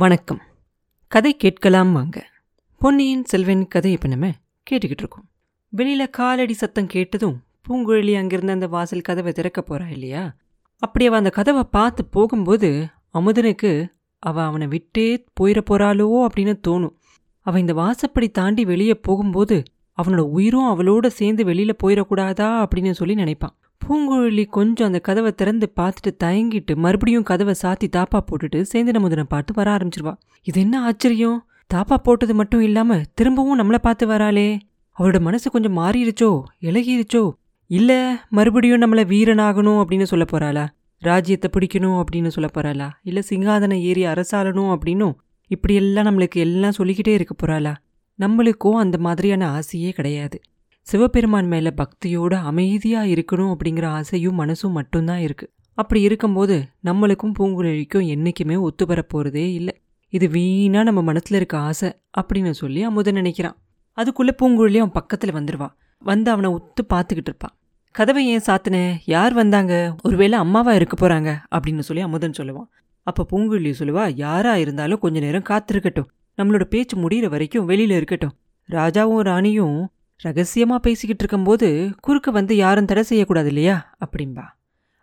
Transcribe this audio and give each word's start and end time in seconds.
வணக்கம். 0.00 0.40
கதை 1.08 1.36
கேட்கலாம் 1.36 1.92
வாங்க. 1.92 2.26
பொன்னியின் 2.78 3.24
செல்வன் 3.24 3.68
கதை 3.68 3.92
இப்போ 3.92 4.08
நம்ம 4.08 4.28
கேட்டுக்கிட்டு 4.70 4.98
இருக்கோம். 4.98 5.28
வெளியில் 5.68 6.10
காலடி 6.10 6.52
சத்தம் 6.52 6.86
கேட்டதும் 6.86 7.42
பூங்குழலி 7.68 8.16
அங்கிருந்து 8.16 8.52
அந்த 8.52 8.66
வாசல் 8.66 9.00
கதவை 9.00 9.32
திறக்க 9.32 9.64
போறா 9.68 9.90
இல்லையா? 9.90 10.36
அப்படி 10.78 11.06
அவ 11.06 11.16
அந்த 11.16 11.30
கதவை 11.30 11.62
பார்த்து 11.62 12.04
போகும்போது 12.04 12.86
அமுதனுக்கு 13.14 13.90
அவ 14.18 14.44
அவனை 14.44 14.66
விட்டே 14.66 15.24
போயிட 15.40 15.60
போறாளோ 15.70 16.26
அப்படின்னு 16.26 16.54
தோணும். 16.68 16.94
அவ 17.40 17.58
இந்த 17.58 17.74
வாசப்படி 17.74 18.30
தாண்டி 18.30 18.64
வெளியே 18.64 18.94
போகும்போது 18.94 19.62
அவனோட 20.02 20.18
உயிரும் 20.18 20.66
அவளோட 20.66 21.06
சேர்ந்து 21.06 21.44
வெளியில் 21.44 21.80
போயிடக்கூடாதா 21.82 22.64
அப்படின்னு 22.64 22.90
சொல்லி 22.90 23.14
நினைப்பான். 23.14 23.58
பூங்குழலி 23.80 24.44
கொஞ்சம் 24.46 24.86
அந்த 24.86 24.98
கதவை 24.98 25.32
திறந்து 25.32 25.72
பார்த்துட்டு 25.76 26.10
தயங்கிட்டு 26.24 26.74
மறுபடியும் 26.74 27.22
கதவை 27.22 27.54
சாத்தி 27.62 27.86
தாப்பா 27.96 28.18
போட்டுட்டு 28.20 28.64
சேந்திர 28.72 28.98
முதனை 29.00 29.22
பார்த்து 29.22 29.52
வர 29.54 29.76
ஆரம்பிச்சிருவா. 29.76 30.14
இது 30.42 30.60
என்ன 30.60 30.82
ஆச்சரியம்? 30.82 31.46
தாப்பா 31.74 31.94
போட்டது 31.94 32.34
மட்டும் 32.34 32.60
இல்லாம 32.60 33.00
திரும்பவும் 33.14 33.58
நம்மளை 33.58 33.78
பார்த்து 33.78 34.06
வராளே. 34.08 34.58
அவரோட 34.98 35.20
மனசு 35.20 35.50
கொஞ்சம் 35.50 35.76
மாறிடுச்சோ? 35.76 36.42
இலகிருச்சோ 36.60 37.30
இல்ல 37.66 37.92
மறுபடியும் 38.28 38.82
நம்மள 38.82 39.00
வீரனாகணும் 39.04 39.80
அப்படின்னு 39.82 40.02
சொல்ல 40.02 40.24
போறாளா? 40.32 40.68
ராஜ்யத்தை 41.02 41.50
பிடிக்கணும் 41.52 42.02
அப்படின்னு 42.02 42.28
சொல்ல 42.28 42.50
போறாளா? 42.54 42.88
இல்ல 43.02 43.20
சிங்காதன 43.30 43.80
ஏறி 43.80 44.04
அரசாளணும் 44.06 44.70
அப்படின்னும் 44.74 45.14
இப்படியெல்லாம் 45.46 46.04
நம்மளுக்கு 46.04 46.36
எல்லாம் 46.36 46.72
சொல்லிக்கிட்டே 46.72 47.14
இருக்க 47.14 47.34
போறாளா? 47.42 47.74
நம்மளுக்கும் 48.18 48.78
அந்த 48.78 48.98
மாதிரியான 48.98 49.50
ஆசையே 49.50 49.90
கிடையாது. 49.90 50.40
சிவபெருமான் 50.88 51.46
மேல 51.46 51.72
பக்தியோட 51.76 52.34
அமைதியாக 52.42 53.06
இருக்கணும் 53.06 53.50
அப்படிங்கிற 53.54 53.86
ஆசையும் 53.86 54.38
மனசும் 54.40 54.76
மட்டும்தான் 54.76 55.18
இருக்குது 55.18 55.50
அப்படி 55.74 56.00
இருக்கும்போது 56.00 56.68
நம்மளுக்கும் 56.84 57.34
பூங்குழலிக்கும் 57.38 58.06
என்றைக்குமே 58.06 58.56
ஒத்து 58.56 58.84
வரப்போகிறதே 58.86 59.44
இல்லை. 59.58 59.74
இது 60.12 60.28
வீணாக 60.28 60.84
நம்ம 60.84 61.02
மனசில் 61.02 61.36
இருக்க 61.36 61.58
ஆசை 61.58 61.88
அப்படின்னு 62.20 62.50
சொல்லி 62.50 62.82
அமுதன் 62.82 63.14
நினைக்கிறான். 63.14 63.56
அதுக்குள்ளே 63.98 64.34
பூங்குழலி 64.42 64.78
அவன் 64.78 64.92
பக்கத்தில் 64.92 65.34
வந்துடுவான் 65.34 65.74
வந்து 66.02 66.30
அவனை 66.30 66.50
உத்து 66.54 66.82
பார்த்துக்கிட்டு 66.94 67.30
இருப்பான் 67.30 67.54
கதவை 67.94 68.22
ஏன் 68.26 68.46
சாத்தின? 68.46 68.76
யார் 69.04 69.34
வந்தாங்க? 69.34 69.74
ஒருவேளை 70.02 70.38
அம்மாவா 70.38 70.72
இருக்க 70.72 70.94
போகிறாங்க 70.96 71.30
அப்படின்னு 71.54 71.78
சொல்லி 71.78 72.02
அமுதன் 72.02 72.38
சொல்லுவான். 72.38 72.68
அப்போ 73.02 73.22
பூங்குழலி 73.32 73.72
சொல்லுவா 73.78 74.04
யாராக 74.14 74.58
இருந்தாலும் 74.58 74.98
கொஞ்ச 74.98 75.20
நேரம் 75.20 75.48
காத்திருக்கட்டும். 75.48 76.08
நம்மளோட 76.38 76.64
பேச்சு 76.64 77.08
முடியிற 77.08 77.28
வரைக்கும் 77.28 77.64
வெளியில் 77.64 77.96
இருக்கட்டும். 78.00 78.34
ராஜாவும் 78.68 79.24
ராணியும் 79.30 79.78
ரகசியமாக 80.22 80.80
பேசிக்கிட்டு 80.80 81.22
இருக்கும்போது 81.24 81.68
குறுக்க 82.00 82.30
வந்து 82.30 82.56
யாரும் 82.56 82.84
தடை 82.84 83.02
செய்யக்கூடாது 83.02 83.48
இல்லையா 83.48 83.94
அப்படின்பா 84.04 84.46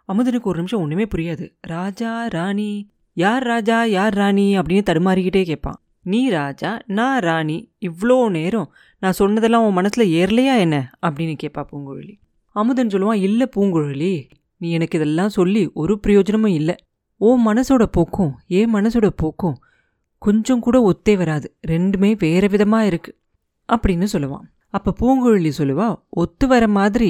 அமுதனுக்கு 0.10 0.42
ஒரு 0.42 0.58
நிமிஷம் 0.58 0.82
ஒன்றுமே 0.82 1.06
புரியாது. 1.16 1.46
ராஜா 1.62 2.28
ராணி 2.28 2.90
யார் 3.14 3.44
ராஜா 3.44 3.84
யார் 3.84 4.14
ராணி 4.14 4.60
அப்படின்னு 4.60 4.84
தடுமாறிக்கிட்டே 4.90 5.44
கேட்பான். 5.44 5.80
நீ 6.02 6.30
ராஜா 6.30 6.80
நான் 6.86 7.20
ராணி 7.20 7.72
இவ்வளோ 7.82 8.30
நேரம் 8.30 8.74
நான் 9.00 9.12
சொன்னதெல்லாம் 9.12 9.66
உன் 9.66 9.74
மனசில் 9.74 10.12
ஏறலையா 10.12 10.58
என்ன? 10.58 10.92
அப்படின்னு 11.02 11.36
கேட்பா 11.44 11.62
பூங்குழலி. 11.72 12.14
அமுதன் 12.56 12.88
சொல்லுவான் 12.88 13.24
இல்லை 13.28 13.50
பூங்குழலி 13.56 14.28
நீ 14.58 14.72
எனக்கு 14.72 14.98
இதெல்லாம் 14.98 15.30
சொல்லி 15.30 15.72
ஒரு 15.74 16.00
பிரயோஜனமும் 16.00 16.52
இல்லை. 16.52 16.76
ஓ 17.18 17.40
மனசோட 17.40 17.84
போக்கும் 17.92 18.34
ஏன் 18.48 18.74
மனசோட 18.74 19.08
போக்கும் 19.16 19.58
கொஞ்சம் 20.18 20.60
கூட 20.60 20.78
ஒத்தே 20.92 21.18
வராது. 21.18 21.48
ரெண்டுமே 21.68 22.16
வேறு 22.20 22.50
விதமாக 22.50 22.90
இருக்குது 22.90 23.18
அப்படின்னு 23.70 24.08
சொல்லுவான். 24.14 24.46
அப்ப 24.76 24.94
பூங்குழலி 25.00 25.52
சொல்லுவா 25.58 25.88
ஒத்து 26.10 26.48
வர 26.48 26.68
மாதிரி 26.68 27.10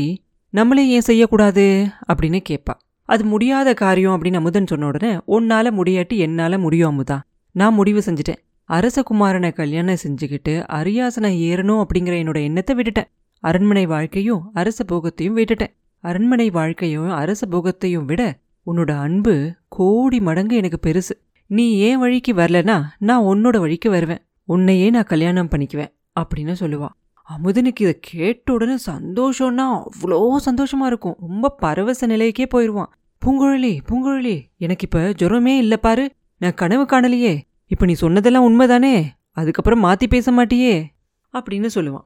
நம்மளே 0.53 0.83
ஏன் 0.87 1.07
செய்யக்கூடாது? 1.09 1.63
அப்படின்னு 2.09 2.39
கேட்பா 2.49 2.73
அது 3.09 3.23
முடியாத 3.23 3.73
காரியம் 3.73 4.15
அப்படின்னு 4.15 4.35
அமுதன் 4.35 4.67
சொன்ன 4.67 4.85
உடனே 4.85 5.11
உன்னால 5.35 5.67
முடியாட்டி 5.79 6.15
என்னால 6.17 6.57
முடியும் 6.57 6.91
அமுதா. 6.91 7.17
நான் 7.51 7.73
முடிவு 7.73 8.01
செஞ்சுட்டேன். 8.05 8.41
அரசகுமாரனை 8.69 9.53
கல்யாணம் 9.53 10.01
செஞ்சுக்கிட்டு 10.03 10.53
அரியாசனை 10.77 11.31
ஏறணும் 11.47 11.81
அப்படிங்கிற 11.81 12.15
என்னோட 12.21 12.39
எண்ணத்தை 12.43 12.75
விட்டுட்டேன். 12.75 13.09
அரண்மனை 13.43 13.85
வாழ்க்கையும் 13.85 14.41
அரச 14.53 14.85
போகத்தையும் 14.91 15.37
விட்டுட்டேன். 15.37 15.73
அரண்மனை 16.03 16.49
வாழ்க்கையும் 16.49 17.09
அரச 17.09 17.47
போகத்தையும் 17.51 18.05
விட 18.05 18.21
உன்னோட 18.67 18.91
அன்பு 18.99 19.35
கோடி 19.67 20.19
மடங்கு 20.19 20.55
எனக்கு 20.55 20.79
பெருசு. 20.85 21.15
நீ 21.45 21.65
ஏன் 21.77 21.99
வழிக்கு 21.99 22.33
வரலனா 22.33 22.77
நான் 22.99 23.23
உன்னோட 23.23 23.57
வழிக்கு 23.59 23.89
வருவேன். 23.89 24.23
உன்னையே 24.43 24.89
நான் 24.89 25.11
கல்யாணம் 25.13 25.51
பண்ணிக்குவேன் 25.51 25.93
அப்படின்னு 26.19 26.55
சொல்லுவா. 26.59 26.91
அமுதனுக்கு 27.29 27.81
இதை 27.81 27.97
கேட்ட 28.01 28.53
உடனே 28.53 28.75
சந்தோஷம்னா 28.85 29.83
அவ்வளோ 29.83 30.35
சந்தோஷமா 30.45 30.85
இருக்கும். 30.85 31.15
ரொம்ப 31.19 31.49
பரவச 31.49 32.07
நிலைக்கே 32.07 32.45
போயிடுவான் 32.45 32.91
பூங்குழலி 33.25 33.79
பூங்குழலி 33.89 34.43
எனக்கு 34.57 34.85
இப்ப 34.85 34.99
ஜுரமே 34.99 35.57
இல்லை 35.57 35.77
பாரு. 35.77 36.11
நான் 36.37 36.53
கனவு 36.53 36.83
காணலையே. 36.83 37.41
இப்ப 37.67 37.85
நீ 37.85 37.93
சொன்னதெல்லாம் 37.93 38.43
உண்மைதானே? 38.43 39.05
அதுக்கப்புறம் 39.31 39.83
மாத்தி 39.83 40.07
பேச 40.09 40.31
மாட்டியே? 40.31 40.85
அப்படின்னு 41.33 41.69
சொல்லுவான். 41.75 42.05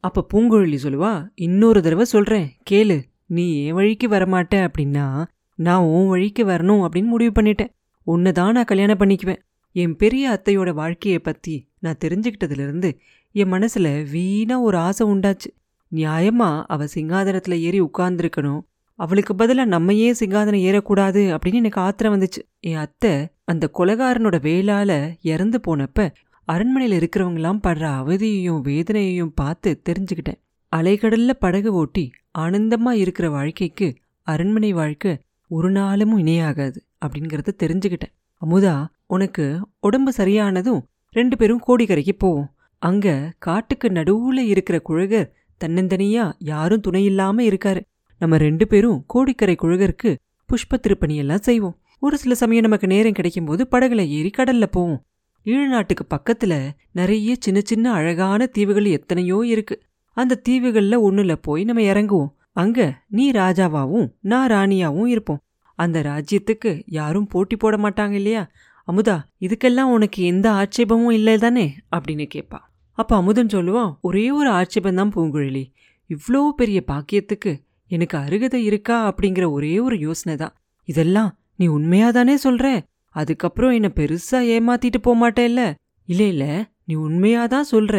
அப்ப 0.00 0.26
பூங்குழலி 0.34 0.78
சொல்லுவா 0.82 1.28
இன்னொரு 1.34 1.82
தடவை 1.82 2.04
சொல்றேன். 2.04 2.56
கேளு. 2.70 3.02
நீ 3.26 3.64
என் 3.64 3.72
வழிக்கு 3.72 4.08
வரமாட்ட 4.08 4.54
அப்படின்னா 4.54 5.24
நான் 5.54 5.82
உன் 5.82 6.08
வழிக்கு 6.08 6.46
வரணும் 6.46 6.86
அப்படின்னு 6.86 7.04
முடிவு 7.04 7.42
பண்ணிட்டேன். 7.42 7.72
உன்னை 8.02 8.32
தான் 8.32 8.52
நான் 8.52 8.64
கல்யாணம் 8.64 8.98
பண்ணிக்குவேன். 8.98 9.42
என் 9.72 9.96
பெரிய 9.96 10.40
அத்தையோட 10.40 10.74
வாழ்க்கையை 10.74 11.20
பத்தி 11.20 11.68
நான் 11.78 11.98
தெரிஞ்சுக்கிட்டதுல 12.04 12.62
இருந்து 12.62 12.98
என் 13.32 13.52
மனசுல 13.52 14.10
வீணா 14.10 14.60
ஒரு 14.60 14.76
ஆசை 14.76 15.06
உண்டாச்சு. 15.06 15.50
நியாயமா 15.92 16.64
அவ 16.66 16.84
சிங்காதனத்துல 16.94 17.58
ஏறி 17.58 17.80
உட்கார்ந்துருக்கணும். 17.80 18.60
அவளுக்கு 18.94 19.34
பதிலா 19.34 19.64
நம்ம 19.64 19.94
ஏன் 19.94 20.16
சிங்காதனம் 20.20 20.64
ஏறக்கூடாது 20.68 21.20
அப்படின்னு 21.34 21.52
எனக்கு 21.52 21.80
ஆத்திரம் 21.80 22.14
வந்துச்சு. 22.14 22.42
என் 22.60 22.76
அத்தை 22.76 23.28
அந்த 23.44 23.70
கொலகாரனோட 23.78 24.36
வேளால 24.46 25.14
இறந்து 25.22 25.60
போனப்ப 25.68 26.10
அரண்மனையில 26.52 26.96
இருக்கிறவங்களாம் 26.96 27.62
படுற 27.66 27.84
அவதியையும் 28.00 28.62
வேதனையையும் 28.62 29.32
பார்த்து 29.34 29.80
தெரிஞ்சுக்கிட்டேன். 29.88 30.40
அலைக்கடல்ல 30.76 31.30
படகு 31.38 31.72
ஓட்டி 31.72 32.10
ஆனந்தமா 32.38 32.90
இருக்கிற 32.90 33.30
வாழ்க்கைக்கு 33.30 33.94
அரண்மனை 34.22 34.72
வாழ்க்கை 34.72 35.18
ஒரு 35.48 35.70
நாளும் 35.70 36.18
இணையாகாது 36.18 36.76
அப்படிங்கறத 37.06 37.48
தெரிஞ்சுக்கிட்டேன். 37.62 38.14
அமுதா 38.42 38.86
உனக்கு 39.06 39.58
உடம்பு 39.80 40.12
சரியானதும் 40.16 40.82
ரெண்டு 41.10 41.36
பேரும் 41.36 41.62
கோடிக்கரைக்கு 41.66 42.12
போவோம். 42.18 42.50
அங்க 42.82 43.32
காட்டுக்கு 43.38 43.88
நடுவுல 43.88 44.38
இருக்கிற 44.38 44.80
குழகர் 44.80 45.32
தன்னந்தனியா 45.64 46.32
யாரும் 46.38 46.80
துணையில்லாம 46.80 47.42
இருக்காரு. 47.48 47.80
நம்ம 48.18 48.36
ரெண்டு 48.36 48.66
பேரும் 48.66 49.04
கோடிக்கரை 49.06 49.56
குழகருக்கு 49.62 50.16
புஷ்ப 50.48 50.76
திருப்பணியெல்லாம் 50.76 51.40
செய்வோம். 51.40 51.78
ஒரு 52.00 52.18
சில 52.18 52.34
சமயம் 52.34 52.62
நமக்கு 52.62 52.86
நேரம் 52.86 53.12
கிடைக்கும்போது 53.12 53.60
படகுல 53.70 54.06
ஏறி 54.06 54.30
கடல்ல 54.36 54.66
போவோம். 54.66 55.04
ஈழ்நாட்டுக்கு 55.44 56.04
பக்கத்துல 56.10 56.70
நிறைய 56.92 57.36
சின்ன 57.38 57.60
சின்ன 57.64 57.92
அழகான 57.92 58.46
தீவுகள் 58.46 58.84
எத்தனையோ 58.84 59.42
இருக்கு. 59.44 59.82
அந்த 60.16 60.40
தீவுகள்ல 60.48 60.96
ஒண்ணுல 61.08 61.32
போய் 61.32 61.64
நம்ம 61.64 61.82
இறங்குவோம். 61.82 62.32
அங்க 62.52 63.02
நீ 63.08 63.30
ராஜாவாவும் 63.30 64.08
நான் 64.20 64.50
ராணியாவும் 64.50 65.06
இருப்போம். 65.06 65.42
அந்த 65.74 66.00
ராஜ்யத்துக்கு 66.00 66.82
யாரும் 66.86 67.26
போட்டி 67.26 67.56
போட 67.56 67.76
மாட்டாங்க 67.76 68.10
இல்லையா? 68.10 68.50
அமுதா 68.88 69.20
இதுக்கெல்லாம் 69.40 69.92
உனக்கு 69.96 70.22
எந்த 70.22 70.50
ஆட்சேபமும் 70.50 71.12
இல்லை 71.12 71.38
தானே 71.38 71.74
அப்படின்னு 71.96 72.26
கேட்பா 72.34 72.68
அப்ப 72.98 73.16
அமுதன் 73.16 73.52
சொல்லுவான் 73.52 73.98
ஒரே 74.00 74.30
ஒரு 74.30 74.50
ஆட்சேபம் 74.50 74.94
தான் 74.94 75.12
பூங்குழலி. 75.14 75.64
இவ்ளோ 76.10 76.48
பெரிய 76.56 76.84
பாக்கியத்துக்கு 76.86 77.52
எனக்கு 77.90 78.18
அருகதை 78.18 78.64
இருக்கா? 78.64 78.96
அப்படிங்கிற 79.10 79.50
ஒரே 79.50 79.78
ஒரு 79.78 79.98
யோசனை 79.98 80.36
தான். 80.36 80.54
இதெல்லாம் 80.88 81.30
நீ 81.56 81.68
உண்மையாதானே 81.68 82.34
சொல்ற? 82.44 82.66
அதுக்கப்புறம் 83.14 83.70
என்ன 83.70 83.88
பெருசா 83.94 84.38
ஏமாத்திட்டு 84.54 84.98
போக 85.02 85.16
மாட்டேல்ல? 85.20 85.62
இல்ல 86.08 86.22
இல்ல 86.24 86.44
நீ 86.84 86.94
உண்மையாதான் 86.96 87.70
சொல்ற. 87.70 87.96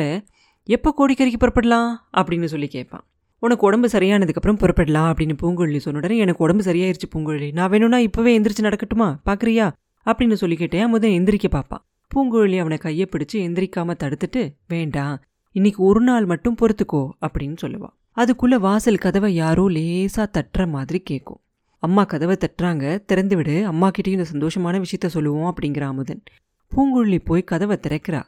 எப்ப 0.70 0.94
கோடிக்கரைக்கு 0.98 1.40
புறப்படலாம்? 1.40 1.90
அப்படின்னு 2.14 2.46
சொல்லி 2.46 2.68
கேட்பான். 2.68 3.04
உனக்கு 3.40 3.66
உடம்பு 3.66 3.88
சரியானதுக்கப்புறம் 3.88 4.60
புறப்படலாம் 4.60 5.10
அப்படின்னு 5.12 5.36
பூங்குழலி 5.42 5.78
சொன்ன 5.78 5.98
உடனே 5.98 6.18
எனக்கு 6.18 6.44
உடம்பு 6.44 6.64
சரியாயிருச்சு 6.64 7.08
பூங்குழலி. 7.16 7.54
நான் 7.54 7.70
வேணும்னா 7.70 7.98
இப்பவே 7.98 8.40
எந்திரிச்சு 8.40 8.62
நடக்கட்டுமா? 8.62 9.16
பாக்குறியா? 9.26 9.68
அப்படின்னு 10.06 10.34
சொல்லிக்கிட்டே 10.34 10.80
அமுதன் 10.80 11.12
எந்திரிக்க 11.12 11.48
பாப்பான் 11.52 11.84
பூங்குழலி 12.16 12.60
அவனை 12.60 12.78
கையை 12.78 13.10
பிடிச்சு 13.12 13.34
எந்திரிக்காம 13.34 13.94
தடுத்துட்டு 14.04 14.54
வேண்டாம் 14.68 15.22
இன்னைக்கு 15.52 15.84
ஒரு 15.84 16.02
நாள் 16.02 16.26
மட்டும் 16.26 16.56
பொறுத்துக்கோ 16.62 17.10
அப்படின்னு 17.22 17.56
சொல்லுவா. 17.62 17.90
அதுக்குள்ள 18.16 18.56
வாசல் 18.56 18.98
கதவை 18.98 19.34
யாரோ 19.34 19.68
லேசா 19.68 20.26
தட்டுற 20.34 20.68
மாதிரி 20.68 21.00
கேட்கும் 21.00 21.40
அம்மா 21.80 22.04
கதவை 22.04 22.38
தட்டுறாங்க 22.40 23.06
திறந்து 23.06 23.36
விடு 23.36 23.66
அம்மா 23.66 23.90
கிட்டேயும் 23.90 24.18
இந்த 24.18 24.26
சந்தோஷமான 24.32 24.84
விஷயத்த 24.84 25.06
சொல்லுவோம் 25.06 25.56
அப்படிங்கிற 25.56 25.82
அமுதன். 25.82 26.24
பூங்குழலி 26.72 27.20
போய் 27.24 27.44
கதவை 27.44 27.80
திறக்கிறா. 27.88 28.24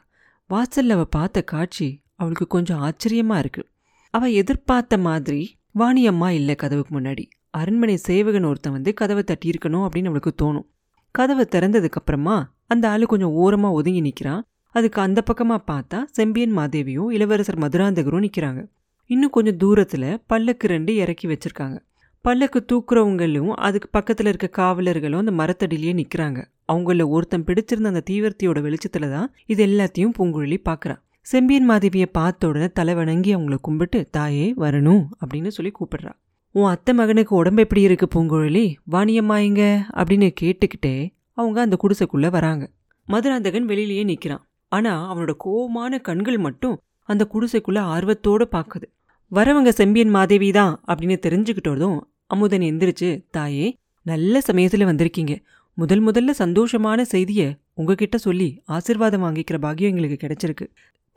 வாசல்ல 0.50 0.88
அவ 0.88 1.04
பார்த்த 1.04 1.42
காட்சி 1.42 2.02
அவளுக்கு 2.14 2.46
கொஞ்சம் 2.46 2.82
ஆச்சரியமா 2.82 3.38
இருக்கு. 3.38 3.66
அவ 4.10 4.28
எதிர்பார்த்த 4.28 4.98
மாதிரி 4.98 5.58
வாணியம்மா 5.78 6.28
இல்லை 6.28 6.54
கதவுக்கு 6.54 7.00
முன்னாடி. 7.00 7.24
அரண்மனை 7.50 7.96
சேவகன் 7.96 8.44
ஒருத்தன் 8.44 8.72
வந்து 8.72 8.94
கதவை 8.94 9.24
தட்டியிருக்கணும் 9.26 9.86
அப்படின்னு 9.86 10.04
அவளுக்கு 10.04 10.34
தோணும். 10.42 10.66
கதவை 11.10 11.46
திறந்ததுக்கு 11.50 12.00
அப்புறமா 12.02 12.53
அந்த 12.66 12.88
ஆள் 12.88 13.06
கொஞ்சம் 13.06 13.30
ஓரமாக 13.30 13.74
ஒதுங்கி 13.74 14.00
நிற்கிறான் 14.00 14.46
அதுக்கு 14.70 15.00
அந்த 15.00 15.22
பக்கமாக 15.22 15.72
பார்த்தா 15.72 16.04
செம்பியன் 16.10 16.56
மாதேவியும் 16.58 17.10
இளவரசர் 17.10 17.58
மதுராந்தகரும் 17.58 18.24
நிற்கிறாங்க 18.26 18.66
இன்னும் 19.06 19.30
கொஞ்சம் 19.30 19.56
தூரத்தில் 19.56 20.20
பல்லக்கு 20.26 20.66
ரெண்டு 20.66 20.96
இறக்கி 20.96 21.28
வச்சிருக்காங்க. 21.28 21.76
பல்லக்கு 22.20 22.64
தூக்குறவங்களும் 22.72 23.48
அதுக்கு 23.48 23.88
பக்கத்தில் 23.90 24.26
இருக்க 24.26 24.46
காவலர்களும் 24.46 25.26
அந்த 25.26 25.30
மரத்தடியிலேயே 25.30 25.94
நிற்கிறாங்க 25.94 26.44
அவங்கள 26.72 27.08
ஒருத்தன் 27.08 27.44
பிடிச்சிருந்த 27.44 27.84
அந்த 27.84 28.02
தீவிரத்தியோட 28.10 28.60
வெளிச்சத்தில் 28.60 29.10
தான் 29.10 29.32
இது 29.46 29.66
எல்லாத்தையும் 29.66 30.12
பூங்குழலி 30.18 30.58
பார்க்குறான் 30.64 31.00
செம்பியன் 31.20 31.70
மாதேவியை 31.70 32.06
பார்த்த 32.12 32.48
உடனே 32.48 32.68
தலை 32.68 32.94
வணங்கி 32.94 33.36
அவங்கள 33.36 33.56
கும்பிட்டு 33.60 34.08
தாயே 34.10 34.54
வரணும் 34.58 35.04
அப்படின்னு 35.24 35.48
சொல்லி 35.48 35.72
கூப்பிடுறா. 35.80 36.12
உன் 36.50 36.64
அத்தை 36.64 36.94
மகனுக்கு 36.94 37.36
உடம்பு 37.36 37.62
எப்படி 37.62 37.80
இருக்கு 37.80 38.08
பூங்குழலி? 38.14 38.74
வாணியம்மா 38.90 39.42
எங்க? 39.42 39.86
அப்படின்னு 39.94 40.34
கேட்டுக்கிட்டே 40.40 41.12
அவங்க 41.38 41.58
அந்த 41.60 41.76
குடிசைக்குள்ளே 41.82 42.30
வராங்க. 42.30 42.64
மதுராந்தகன் 43.08 43.68
வெளியிலேயே 43.70 44.04
நிற்கிறான் 44.04 44.44
ஆனால் 44.72 45.02
அவனோட 45.10 45.32
கோபமான 45.44 45.98
கண்கள் 46.00 46.38
மட்டும் 46.38 46.76
அந்த 47.08 47.22
குடிசைக்குள்ள 47.32 47.80
ஆர்வத்தோட 47.94 48.42
பார்க்குது. 48.56 48.86
வரவங்க 49.32 49.70
செம்பியன் 49.80 50.12
மாதேவி 50.16 50.48
தான் 50.52 50.74
அப்படின்னு 50.86 51.16
தெரிஞ்சுக்கிட்டதும் 51.26 51.98
அமுதன் 52.26 52.64
எந்திரிச்சு 52.70 53.08
தாயே 53.30 53.66
நல்ல 54.06 54.40
சமயத்தில் 54.40 54.88
வந்திருக்கீங்க. 54.90 55.34
முதல் 55.78 56.02
முதல்ல 56.06 56.30
சந்தோஷமான 56.38 57.02
செய்தியை 57.12 57.46
உங்ககிட்ட 57.74 58.16
சொல்லி 58.16 58.48
ஆசிர்வாதம் 58.68 59.24
வாங்கிக்கிற 59.24 59.58
பாக்கியம் 59.58 59.92
எங்களுக்கு 59.92 60.18
கிடைச்சிருக்கு. 60.24 60.66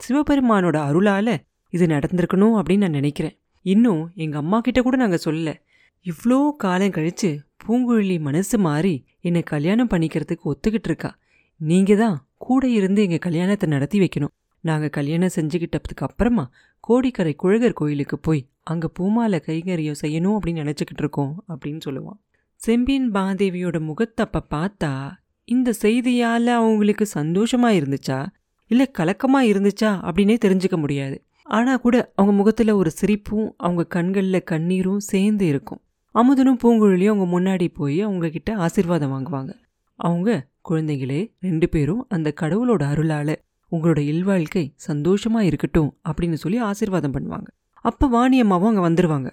சிவபெருமானோட 0.00 0.76
அருளால் 0.88 1.34
இது 1.72 1.86
நடந்திருக்கணும் 1.86 2.56
அப்படின்னு 2.58 2.84
நான் 2.86 2.98
நினைக்கிறேன். 3.00 3.34
இன்னும் 3.62 4.02
எங்கள் 4.14 4.40
அம்மா 4.40 4.58
கிட்ட 4.60 4.80
கூட 4.82 4.96
நாங்கள் 4.96 5.24
சொல்லலை. 5.24 5.54
இவ்வளோ 6.06 6.56
காலம் 6.56 6.90
கழிச்சு 6.90 7.38
பூங்குழலி 7.64 8.20
மனசு 8.20 8.58
மாறி 8.58 9.04
என்னை 9.20 9.42
கல்யாணம் 9.42 9.88
பண்ணிக்கிறதுக்கு 9.88 10.44
ஒத்துக்கிட்டு 10.44 10.88
இருக்கா. 10.90 11.10
நீங்க 11.56 11.96
தான் 11.96 12.26
கூட 12.36 12.68
இருந்து 12.68 13.02
எங்க 13.02 13.18
கல்யாணத்தை 13.18 13.68
நடத்தி 13.68 13.98
வைக்கணும். 13.98 14.32
நாங்க 14.60 14.88
கல்யாணம் 14.88 15.34
செஞ்சுக்கிட்டதுக்கு 15.36 16.04
அப்புறமா 16.06 16.44
கோடிக்கரை 16.80 17.34
குழகர் 17.34 17.72
கோயிலுக்கு 17.72 18.18
போய் 18.18 18.48
அங்க 18.62 18.88
பூமாலை 18.88 19.42
கைங்கரியம் 19.46 20.00
செய்யணும் 20.02 20.36
அப்படின்னு 20.36 20.62
நினைச்சுக்கிட்டு 20.64 21.04
இருக்கோம் 21.04 21.44
அப்படின்னு 21.48 21.80
சொல்லுவான். 21.84 22.18
செம்பியன் 22.56 23.12
மாதேவியோட 23.12 23.80
முகத்தப்ப 23.80 24.42
பார்த்தா 24.54 24.92
இந்த 25.44 25.72
செய்தியால 25.82 26.46
அவங்களுக்கு 26.60 27.06
சந்தோஷமா 27.14 27.70
இருந்துச்சா? 27.80 28.26
இல்ல 28.66 28.90
கலக்கமா 28.98 29.40
இருந்துச்சா 29.52 29.90
அப்படின்னே 30.06 30.36
தெரிஞ்சுக்க 30.44 30.76
முடியாது. 30.76 31.22
ஆனா 31.42 31.76
கூட 31.76 32.12
அவங்க 32.14 32.32
முகத்துல 32.36 32.76
ஒரு 32.76 32.90
சிரிப்பும் 32.90 33.54
அவங்க 33.56 33.82
கண்கள்ல 33.94 34.40
கண்ணீரும் 34.50 35.04
சேர்ந்து 35.12 35.46
இருக்கும். 35.46 35.80
அமுதனும் 36.18 36.60
பூங்குழலியும் 36.62 37.14
அவங்க 37.14 37.26
முன்னாடி 37.34 37.66
போய் 37.74 38.06
அவங்கக்கிட்ட 38.06 38.50
ஆசிர்வாதம் 38.50 39.12
வாங்குவாங்க. 39.14 39.52
அவங்க 39.98 40.46
குழந்தைகளே 40.68 41.20
ரெண்டு 41.40 41.68
பேரும் 41.68 42.06
அந்த 42.08 42.34
கடவுளோட 42.40 42.82
அருளால 42.92 43.34
உங்களோட 43.72 43.98
இல்வாழ்க்கை 43.98 44.74
சந்தோஷமா 44.88 45.40
இருக்கட்டும் 45.40 45.90
அப்படின்னு 46.08 46.32
சொல்லி 46.32 46.62
ஆசிர்வாதம் 46.62 47.14
பண்ணுவாங்க. 47.16 47.48
அப்ப 47.84 48.08
வாணியம்மாவும் 48.08 48.70
அங்க 48.70 48.82
வந்துருவாங்க. 48.88 49.30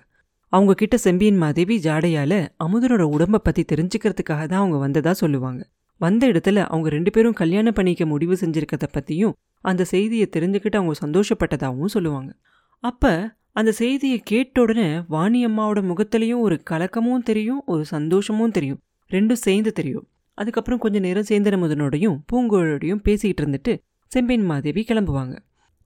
அவங்க 0.54 0.74
கிட்ட 0.74 0.98
செம்பியன் 0.98 1.38
மாதேவி 1.38 1.80
ஜாடையால 1.80 2.34
அமுதனோட 2.64 3.04
உடம்ப 3.16 3.36
பத்தி 3.36 3.66
தெரிஞ்சுக்கிறதுக்காக 3.74 4.44
தான் 4.48 4.60
அவங்க 4.60 4.78
வந்ததா 4.78 5.14
சொல்லுவாங்க. 5.14 5.62
வந்த 6.02 6.28
இடத்துல 6.28 6.58
அவங்க 6.66 6.90
ரெண்டு 6.90 7.12
பேரும் 7.12 7.34
கல்யாணம் 7.34 7.74
பண்ணிக்க 7.74 8.06
முடிவு 8.06 8.38
செஞ்சிருக்கத 8.42 8.86
பத்தியும் 8.94 9.34
அந்த 9.62 9.84
செய்தியை 9.84 10.30
தெரிஞ்சுக்கிட்டு 10.38 10.80
அவங்க 10.82 10.96
சந்தோஷப்பட்டதாகவும் 11.06 11.94
சொல்லுவாங்க. 11.96 12.32
அப்போ 12.80 13.12
அந்த 13.56 13.72
செய்தியை 13.72 14.18
கேட்ட 14.20 14.62
உடனே 14.62 14.88
வாணி 15.08 15.46
அம்மாவோட 15.46 15.80
முகத்திலையும் 15.82 16.40
ஒரு 16.40 16.56
கலக்கமும் 16.70 17.24
தெரியும் 17.24 17.62
ஒரு 17.66 17.86
சந்தோஷமும் 17.86 18.52
தெரியும். 18.52 18.80
ரெண்டும் 19.12 19.40
சேர்ந்து 19.46 19.72
தெரியும். 19.72 20.06
அதுக்கப்புறம் 20.38 20.80
கொஞ்ச 20.80 21.00
நேரம் 21.00 21.28
சேந்தனமுதனோடையும் 21.30 22.18
பூங்கோழோடையும் 22.32 23.02
பேசிக்கிட்டு 23.04 23.44
இருந்துட்டு 23.44 23.74
செம்பியன் 24.12 24.46
மாதேவி 24.46 24.82
கிளம்புவாங்க. 24.88 25.36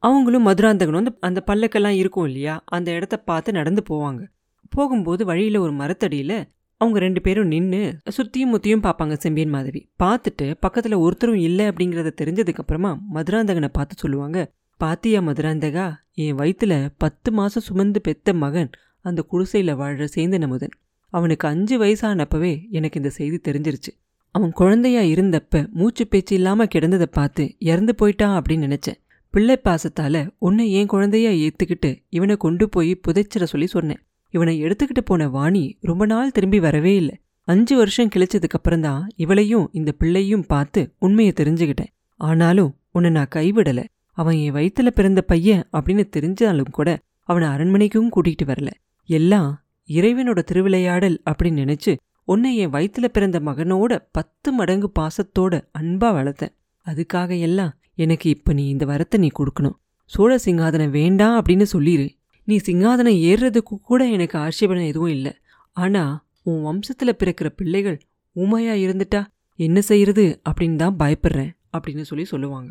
அவங்களும் 0.03 0.47
மதுராந்தகனும் 0.47 1.01
அந்த 1.01 1.13
அந்த 1.19 1.39
பல்லக்கெல்லாம் 1.47 1.97
இருக்கும் 2.01 2.25
இல்லையா? 2.25 2.55
அந்த 2.65 2.89
இடத்த 2.91 3.15
பார்த்து 3.19 3.51
நடந்து 3.51 3.81
போவாங்க. 3.89 4.21
போகும்போது 4.69 5.25
வழியில் 5.25 5.57
ஒரு 5.57 5.73
மரத்தடியில் 5.73 6.37
அவங்க 6.81 6.97
ரெண்டு 6.99 7.21
பேரும் 7.21 7.47
நின்று 7.47 7.81
சுற்றியும் 8.17 8.51
முத்தியும் 8.53 8.83
பார்ப்பாங்க 8.83 9.15
செம்பியன் 9.17 9.49
மாதவி. 9.49 9.81
பார்த்துட்டு 10.03 10.47
பக்கத்தில் 10.59 11.01
ஒருத்தரும் 11.05 11.41
இல்லை 11.47 11.65
அப்படிங்கிறத 11.67 12.11
தெரிஞ்சதுக்கப்புறமா 12.21 12.91
மதுராந்தகனை 13.13 13.69
பார்த்து 13.71 13.95
சொல்லுவாங்க 13.97 14.39
பாத்தியா 14.79 15.21
மதுராந்தகா 15.21 15.93
என் 16.13 16.35
வயித்துல 16.35 16.89
பத்து 16.97 17.31
மாதம் 17.31 17.63
சுமந்து 17.63 18.01
பெத்த 18.01 18.33
மகன் 18.33 18.69
அந்த 19.01 19.21
குடிசையில் 19.21 19.75
வாழ்கிற 19.75 20.07
சேந்தன் 20.15 20.41
அமுதன். 20.41 20.69
அவனுக்கு 21.09 21.47
அஞ்சு 21.47 21.79
வயசானப்பவே 21.79 22.69
எனக்கு 22.69 22.97
இந்த 22.97 23.09
செய்தி 23.09 23.39
தெரிஞ்சிருச்சு. 23.43 23.99
அவன் 24.31 24.51
குழந்தையா 24.51 25.01
இருந்தப்ப 25.01 25.69
மூச்சு 25.69 26.07
பேச்சு 26.07 26.35
இல்லாம 26.35 26.65
கிடந்ததை 26.65 27.01
பார்த்து 27.01 27.55
இறந்து 27.59 27.95
போயிட்டான் 28.01 28.39
அப்படின்னு 28.39 28.77
நினச்சேன். 28.77 28.99
பிள்ளை 29.29 29.59
பாசத்தால 29.63 30.29
உன்னை 30.37 30.71
என் 30.71 30.85
குழந்தையா 30.85 31.29
ஏத்துக்கிட்டு 31.29 32.03
இவனை 32.09 32.37
கொண்டு 32.37 32.69
போய் 32.69 32.99
புதைச்சிட 33.07 33.43
சொல்லி 33.43 33.67
சொன்னேன். 33.67 33.99
இவனை 34.29 34.63
எடுத்துக்கிட்டு 34.63 35.01
போன 35.05 35.29
வாணி 35.29 35.77
ரொம்ப 35.81 36.05
நாள் 36.05 36.31
திரும்பி 36.31 36.59
வரவே 36.59 36.95
இல்லை. 36.95 37.19
அஞ்சு 37.43 37.77
வருஷம் 37.77 38.09
கிழிச்சதுக்கப்புறந்தான் 38.15 39.01
இவளையும் 39.17 39.67
இந்த 39.71 39.91
பிள்ளையும் 39.91 40.45
பார்த்து 40.45 40.93
உண்மையை 40.99 41.33
தெரிஞ்சுக்கிட்டேன். 41.37 41.93
ஆனாலும் 42.17 42.75
உன்னை 42.91 43.11
நான் 43.11 43.27
கைவிடல. 43.35 43.85
அவன் 44.19 44.37
என் 44.37 44.53
வயித்துல 44.53 44.89
பிறந்த 44.89 45.21
பையன் 45.21 45.63
அப்படின்னு 45.71 46.03
தெரிஞ்சாலும் 46.15 46.71
கூட 46.71 46.89
அவனை 47.29 47.47
அரண்மனைக்கும் 47.47 48.13
கூட்டிகிட்டு 48.15 48.45
வரல. 48.51 48.69
எல்லாம் 49.09 49.51
இறைவனோட 49.89 50.39
திருவிளையாடல் 50.43 51.17
அப்படின்னு 51.29 51.61
நினைச்சு 51.63 51.93
உன்னை 52.23 52.49
என் 52.55 52.73
வயிற்றுல 52.73 53.07
பிறந்த 53.07 53.37
மகனோட 53.39 53.93
பத்து 54.11 54.49
மடங்கு 54.51 54.89
பாசத்தோட 54.99 55.53
அன்பா 55.79 56.09
வளர்த்தேன். 56.17 56.53
அதுக்காக 56.85 57.39
எல்லாம் 57.39 57.71
எனக்கு 57.95 58.27
இப்ப 58.29 58.53
நீ 58.53 58.65
இந்த 58.67 58.85
வரத்தை 58.85 59.17
நீ 59.17 59.29
கொடுக்கணும். 59.39 59.77
சோழ 60.05 60.31
சிங்காதனம் 60.45 60.95
வேண்டாம் 60.99 61.35
அப்படின்னு 61.39 61.65
சொல்லிரு. 61.73 62.07
நீ 62.47 62.55
சிங்காதனம் 62.67 63.17
ஏறுறதுக்கு 63.29 63.75
கூட 63.89 64.01
எனக்கு 64.07 64.35
ஆட்சேபணம் 64.39 64.91
எதுவும் 64.91 65.15
இல்லை. 65.17 65.33
ஆனா 65.77 66.03
உன் 66.43 66.61
வம்சத்துல 66.67 67.11
பிறக்கிற 67.21 67.49
பிள்ளைகள் 67.49 67.97
உமையா 68.35 68.75
இருந்துட்டா 68.85 69.21
என்ன 69.59 69.81
செய்யறது 69.81 70.25
அப்படின்னு 70.49 70.75
தான் 70.75 70.99
பயப்படுறேன் 70.99 71.51
அப்படின்னு 71.77 72.01
சொல்லி 72.01 72.25
சொல்லுவாங்க. 72.25 72.69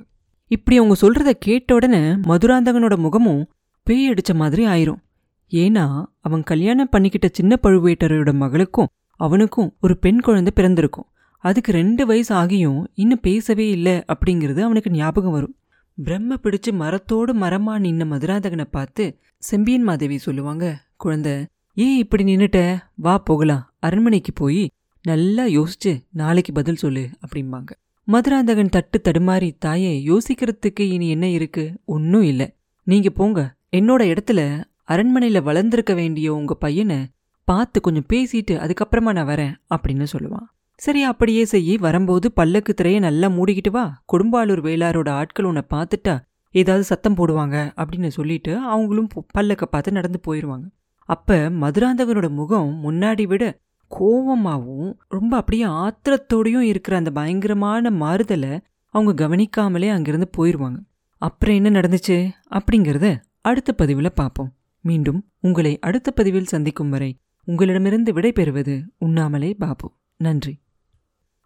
இப்படி 0.49 0.77
அவங்க 0.77 0.97
சொல்றத 1.01 1.31
கேட்ட 1.39 1.75
உடனே 1.75 2.01
மதுராந்தகனோட 2.31 2.97
முகமும் 2.97 3.43
பேய் 3.87 4.11
அடிச்ச 4.11 4.35
மாதிரி 4.35 4.67
ஆயிரும். 4.67 5.03
ஏன்னா 5.51 5.85
அவன் 6.21 6.43
கல்யாணம் 6.43 6.93
பண்ணிக்கிட்ட 6.93 7.29
சின்ன 7.33 7.59
பழுவேட்டரோட 7.63 8.33
மகளுக்கும் 8.43 8.91
அவனுக்கும் 9.21 9.71
ஒரு 9.81 9.95
பெண் 9.97 10.21
குழந்தை 10.21 10.53
பிறந்திருக்கும். 10.55 11.09
அதுக்கு 11.45 11.73
ரெண்டு 11.73 12.07
வயசு 12.07 12.33
ஆகியும் 12.35 12.81
இன்னும் 12.95 13.23
பேசவே 13.23 13.67
இல்லை 13.71 13.95
அப்படிங்கிறது 14.13 14.61
அவனுக்கு 14.61 14.91
ஞாபகம் 14.91 15.33
வரும். 15.33 15.55
பிரம்ம 16.05 16.35
பிடிச்சு 16.35 16.73
மரத்தோடு 16.73 17.35
மரமா 17.35 17.75
நின்ன 17.85 18.03
மதுராந்தகனை 18.13 18.67
பார்த்து 18.71 19.05
செம்பியன் 19.39 19.83
மாதேவி 19.83 20.19
சொல்லுவாங்க 20.19 20.65
குழந்தை 20.97 21.35
ஏன் 21.75 21.99
இப்படி 21.99 22.25
நின்னுட்ட? 22.25 22.79
வா 22.95 23.19
போகலாம். 23.19 23.65
அரண்மனைக்கு 23.79 24.33
போய் 24.33 24.63
நல்லா 25.03 25.45
யோசிச்சு 25.45 25.93
நாளைக்கு 26.13 26.53
பதில் 26.53 26.83
சொல்லு 26.85 27.05
அப்படிம்பாங்க. 27.25 27.71
மதுராந்தகன் 28.09 28.69
தட்டு 28.69 29.01
தடுமாறி 29.05 29.57
தாயே 29.59 29.91
யோசிக்கிறதுக்கு 30.07 30.81
இனி 30.81 31.09
என்ன 31.09 31.29
இருக்கு? 31.29 31.65
ஒன்னும் 31.85 32.23
இல்ல. 32.23 32.43
நீங்க 32.87 33.11
போங்க. 33.11 33.57
என்னோட 33.77 34.03
இடத்துல 34.13 34.65
அரண்மனையில 34.89 35.43
வளர்ந்திருக்க 35.43 35.95
வேண்டிய 35.95 36.35
உங்க 36.35 36.55
பையனை 36.55 36.99
பார்த்து 37.45 37.81
கொஞ்சம் 37.81 38.07
பேசிட்டு 38.09 38.51
அதுக்கப்புறமா 38.51 39.13
நான் 39.13 39.27
வரேன் 39.27 39.53
அப்படின்னு 39.75 40.07
சொல்லுவான். 40.13 40.47
சரி 40.75 41.03
அப்படியே 41.03 41.47
செய்யி 41.51 41.79
வரும்போது 41.79 42.33
பல்லக்கு 42.33 42.75
திரைய 42.83 42.99
நல்லா 42.99 43.29
மூடிக்கிட்டு 43.29 43.71
வா. 43.71 44.03
கொடும்பாளூர் 44.13 44.63
வேளாரோட 44.69 45.09
ஆட்கள் 45.09 45.47
உன்னை 45.47 45.63
பார்த்துட்டா 45.71 46.21
ஏதாவது 46.51 46.85
சத்தம் 46.85 47.17
போடுவாங்க 47.17 47.57
அப்படின்னு 47.77 48.09
சொல்லிட்டு 48.09 48.59
அவங்களும் 48.59 49.09
பல்லக்க 49.39 49.63
பார்த்து 49.71 49.93
நடந்து 49.93 50.21
போயிடுவாங்க 50.27 50.67
அப்ப 51.09 51.51
மதுராந்தகனோட 51.51 52.29
முகம் 52.31 52.81
முன்னாடி 52.85 53.23
விட 53.23 53.45
கோவமாவும் 53.91 54.95
ரொம்ப 55.09 55.37
அப்படியே 55.37 55.65
ஆத்திரத்தோடையும் 55.65 56.61
இருக்கிற 56.61 56.97
அந்த 56.97 57.11
பயங்கரமான 57.11 57.91
மாறுதலை 57.91 58.61
அவங்க 58.87 59.29
கவனிக்காமலே 59.29 59.91
அங்கிருந்து 59.91 60.29
போயிடுவாங்க 60.39 60.77
அப்புறம் 61.19 61.55
என்ன 61.55 61.81
நடந்துச்சு 61.81 62.31
அப்படிங்கிறத 62.51 63.17
அடுத்த 63.41 63.73
பதிவில் 63.73 64.13
பார்ப்போம் 64.13 64.53
மீண்டும் 64.81 65.25
உங்களை 65.41 65.79
அடுத்த 65.79 66.11
பதிவில் 66.11 66.45
சந்திக்கும் 66.45 66.91
வரை 66.91 67.17
உங்களிடமிருந்து 67.45 68.13
விடை 68.13 68.33
பெறுவது 68.33 68.83
உண்ணாமலே 68.99 69.55
பாபு. 69.55 69.93
நன்றி. 70.17 70.59